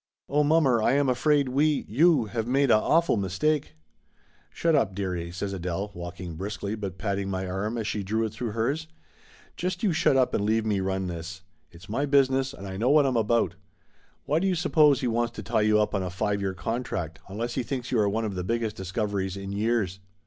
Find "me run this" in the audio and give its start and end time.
10.65-11.43